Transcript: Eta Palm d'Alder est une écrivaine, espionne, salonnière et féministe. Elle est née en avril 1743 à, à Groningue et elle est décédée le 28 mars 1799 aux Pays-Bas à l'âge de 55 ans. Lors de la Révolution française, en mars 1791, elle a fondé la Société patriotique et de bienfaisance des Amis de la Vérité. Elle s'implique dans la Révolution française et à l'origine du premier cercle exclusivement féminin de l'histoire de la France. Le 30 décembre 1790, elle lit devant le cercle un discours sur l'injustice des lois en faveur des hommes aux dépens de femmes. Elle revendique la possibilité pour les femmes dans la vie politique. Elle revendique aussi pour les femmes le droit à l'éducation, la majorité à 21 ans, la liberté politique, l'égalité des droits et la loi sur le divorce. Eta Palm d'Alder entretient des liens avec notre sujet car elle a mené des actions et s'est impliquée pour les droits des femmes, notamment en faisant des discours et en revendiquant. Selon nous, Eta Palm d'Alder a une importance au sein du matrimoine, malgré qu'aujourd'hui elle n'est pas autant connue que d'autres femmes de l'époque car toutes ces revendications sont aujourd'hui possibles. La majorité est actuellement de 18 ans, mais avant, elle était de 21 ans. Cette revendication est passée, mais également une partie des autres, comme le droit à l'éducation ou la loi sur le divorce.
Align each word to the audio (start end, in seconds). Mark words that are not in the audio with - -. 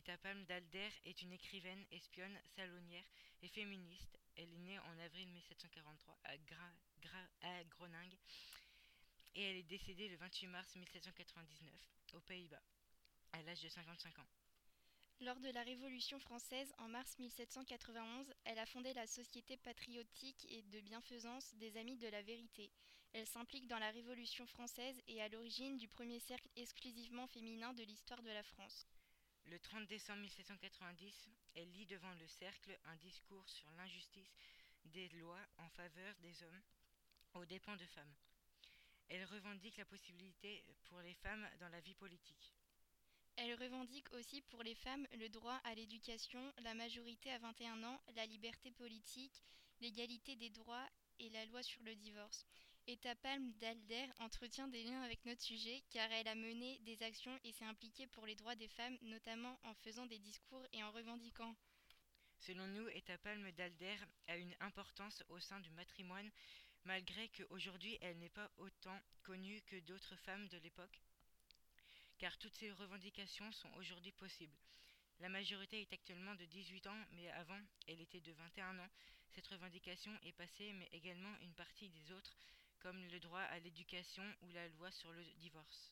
Eta 0.00 0.16
Palm 0.16 0.46
d'Alder 0.46 0.88
est 1.04 1.20
une 1.20 1.32
écrivaine, 1.34 1.84
espionne, 1.90 2.40
salonnière 2.56 3.04
et 3.42 3.48
féministe. 3.48 4.18
Elle 4.34 4.50
est 4.50 4.58
née 4.60 4.78
en 4.78 4.98
avril 4.98 5.28
1743 5.28 6.18
à, 6.24 6.30
à 7.42 7.64
Groningue 7.64 8.16
et 9.34 9.42
elle 9.42 9.56
est 9.58 9.62
décédée 9.64 10.08
le 10.08 10.16
28 10.16 10.46
mars 10.46 10.74
1799 10.74 11.74
aux 12.14 12.20
Pays-Bas 12.20 12.62
à 13.32 13.42
l'âge 13.42 13.60
de 13.60 13.68
55 13.68 14.18
ans. 14.20 14.26
Lors 15.20 15.38
de 15.38 15.50
la 15.50 15.62
Révolution 15.64 16.18
française, 16.18 16.72
en 16.78 16.88
mars 16.88 17.18
1791, 17.18 18.32
elle 18.44 18.58
a 18.58 18.64
fondé 18.64 18.94
la 18.94 19.06
Société 19.06 19.58
patriotique 19.58 20.46
et 20.48 20.62
de 20.62 20.80
bienfaisance 20.80 21.54
des 21.56 21.76
Amis 21.76 21.98
de 21.98 22.08
la 22.08 22.22
Vérité. 22.22 22.72
Elle 23.12 23.26
s'implique 23.26 23.66
dans 23.66 23.78
la 23.78 23.90
Révolution 23.90 24.46
française 24.46 24.98
et 25.08 25.20
à 25.20 25.28
l'origine 25.28 25.76
du 25.76 25.88
premier 25.88 26.20
cercle 26.20 26.48
exclusivement 26.56 27.26
féminin 27.26 27.74
de 27.74 27.82
l'histoire 27.82 28.22
de 28.22 28.30
la 28.30 28.42
France. 28.42 28.86
Le 29.50 29.58
30 29.58 29.88
décembre 29.88 30.20
1790, 30.20 31.28
elle 31.56 31.72
lit 31.72 31.86
devant 31.86 32.12
le 32.20 32.26
cercle 32.28 32.78
un 32.84 32.94
discours 32.98 33.48
sur 33.48 33.68
l'injustice 33.72 34.32
des 34.84 35.08
lois 35.08 35.40
en 35.58 35.68
faveur 35.70 36.14
des 36.22 36.44
hommes 36.44 36.62
aux 37.34 37.44
dépens 37.44 37.74
de 37.74 37.84
femmes. 37.86 38.14
Elle 39.08 39.24
revendique 39.24 39.76
la 39.76 39.84
possibilité 39.86 40.64
pour 40.84 41.00
les 41.00 41.14
femmes 41.14 41.48
dans 41.58 41.68
la 41.70 41.80
vie 41.80 41.96
politique. 41.96 42.54
Elle 43.34 43.60
revendique 43.60 44.12
aussi 44.12 44.40
pour 44.42 44.62
les 44.62 44.76
femmes 44.76 45.08
le 45.18 45.28
droit 45.28 45.60
à 45.64 45.74
l'éducation, 45.74 46.54
la 46.62 46.74
majorité 46.74 47.32
à 47.32 47.38
21 47.38 47.82
ans, 47.82 48.00
la 48.14 48.26
liberté 48.26 48.70
politique, 48.70 49.42
l'égalité 49.80 50.36
des 50.36 50.50
droits 50.50 50.88
et 51.18 51.28
la 51.30 51.44
loi 51.46 51.64
sur 51.64 51.82
le 51.82 51.96
divorce. 51.96 52.46
Eta 52.90 53.14
Palm 53.14 53.52
d'Alder 53.60 54.08
entretient 54.18 54.66
des 54.66 54.82
liens 54.82 55.02
avec 55.02 55.24
notre 55.24 55.42
sujet 55.42 55.84
car 55.90 56.10
elle 56.10 56.26
a 56.26 56.34
mené 56.34 56.80
des 56.80 57.00
actions 57.04 57.38
et 57.44 57.52
s'est 57.52 57.64
impliquée 57.64 58.08
pour 58.08 58.26
les 58.26 58.34
droits 58.34 58.56
des 58.56 58.66
femmes, 58.66 58.98
notamment 59.02 59.60
en 59.62 59.74
faisant 59.74 60.06
des 60.06 60.18
discours 60.18 60.66
et 60.72 60.82
en 60.82 60.90
revendiquant. 60.90 61.54
Selon 62.40 62.66
nous, 62.66 62.88
Eta 62.88 63.16
Palm 63.18 63.48
d'Alder 63.52 63.96
a 64.26 64.36
une 64.36 64.56
importance 64.58 65.22
au 65.28 65.38
sein 65.38 65.60
du 65.60 65.70
matrimoine, 65.70 66.28
malgré 66.82 67.28
qu'aujourd'hui 67.28 67.96
elle 68.00 68.18
n'est 68.18 68.28
pas 68.28 68.50
autant 68.58 69.00
connue 69.22 69.62
que 69.68 69.78
d'autres 69.80 70.16
femmes 70.16 70.48
de 70.48 70.58
l'époque 70.58 71.00
car 72.18 72.36
toutes 72.38 72.54
ces 72.54 72.72
revendications 72.72 73.50
sont 73.52 73.72
aujourd'hui 73.78 74.12
possibles. 74.12 74.56
La 75.20 75.28
majorité 75.28 75.80
est 75.80 75.92
actuellement 75.92 76.34
de 76.34 76.44
18 76.44 76.86
ans, 76.88 77.04
mais 77.12 77.30
avant, 77.30 77.60
elle 77.86 78.00
était 78.00 78.20
de 78.20 78.32
21 78.32 78.78
ans. 78.78 78.90
Cette 79.30 79.46
revendication 79.46 80.12
est 80.24 80.32
passée, 80.32 80.72
mais 80.72 80.88
également 80.92 81.34
une 81.40 81.54
partie 81.54 81.88
des 81.88 82.12
autres, 82.12 82.36
comme 82.80 83.02
le 83.12 83.20
droit 83.20 83.40
à 83.40 83.58
l'éducation 83.60 84.22
ou 84.42 84.50
la 84.52 84.66
loi 84.68 84.90
sur 84.90 85.12
le 85.12 85.22
divorce. 85.38 85.88